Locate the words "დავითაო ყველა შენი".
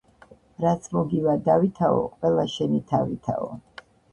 1.49-2.85